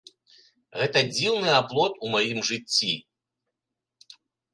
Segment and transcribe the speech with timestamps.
[0.79, 2.91] Гэта дзіўны аплот у маім жыцці!